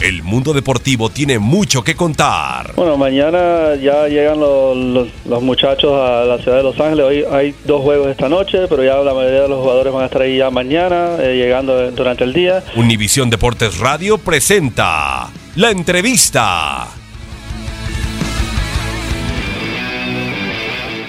[0.00, 2.72] El mundo deportivo tiene mucho que contar.
[2.74, 7.04] Bueno, mañana ya llegan los, los, muchachos a la ciudad de Los Ángeles.
[7.04, 10.06] Hoy hay dos juegos esta noche, pero ya la mayoría de los jugadores van a
[10.06, 12.64] estar ahí ya mañana, eh, llegando durante el día.
[12.76, 16.88] Univisión Deportes Radio presenta la entrevista.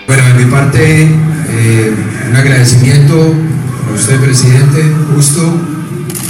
[0.06, 1.96] Bueno, de mi parte, eh,
[2.28, 3.36] un agradecimiento
[3.88, 4.84] a usted, presidente,
[5.16, 5.42] justo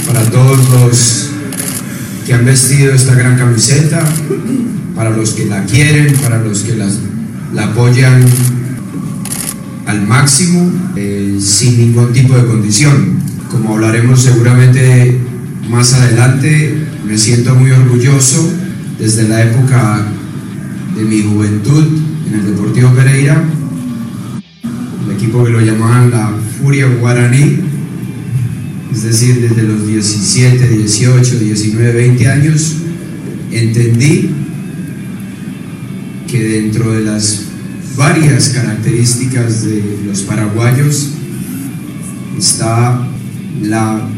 [0.06, 1.31] para todos los
[2.24, 4.02] que han vestido esta gran camiseta,
[4.94, 8.24] para los que la quieren, para los que la apoyan
[9.86, 13.18] al máximo, eh, sin ningún tipo de condición.
[13.50, 15.18] Como hablaremos seguramente
[15.68, 18.50] más adelante, me siento muy orgulloso
[18.98, 20.06] desde la época
[20.96, 21.84] de mi juventud
[22.28, 23.42] en el Deportivo Pereira,
[25.06, 27.71] el equipo que lo llamaban la Furia Guaraní,
[28.92, 32.74] es decir, desde los 17, 18, 19, 20 años,
[33.50, 34.30] entendí
[36.30, 37.42] que dentro de las
[37.96, 41.08] varias características de los paraguayos
[42.38, 43.08] está
[43.62, 44.08] la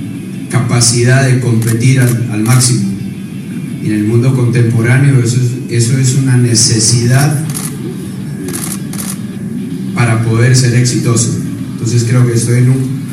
[0.50, 2.92] capacidad de competir al, máximo.
[3.82, 5.38] Y en el mundo contemporáneo eso
[5.68, 7.44] eso es una necesidad
[9.94, 11.36] para poder ser exitoso.
[11.72, 13.04] Entonces creo que estoy en un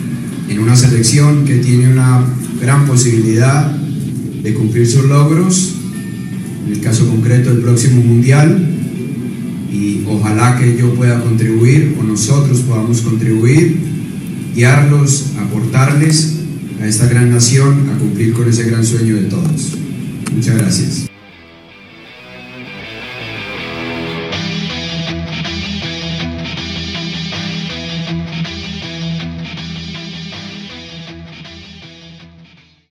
[0.51, 2.25] en una selección que tiene una
[2.61, 5.75] gran posibilidad de cumplir sus logros,
[6.67, 8.67] en el caso concreto el próximo mundial,
[9.71, 13.77] y ojalá que yo pueda contribuir o nosotros podamos contribuir,
[14.53, 16.33] guiarlos, aportarles
[16.81, 19.77] a esta gran nación a cumplir con ese gran sueño de todos.
[20.35, 21.10] Muchas gracias.